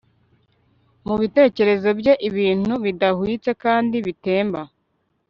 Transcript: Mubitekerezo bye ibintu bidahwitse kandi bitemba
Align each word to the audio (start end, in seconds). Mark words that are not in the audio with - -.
Mubitekerezo 1.05 1.89
bye 1.99 2.13
ibintu 2.29 2.73
bidahwitse 2.83 3.51
kandi 3.63 3.95
bitemba 4.05 4.61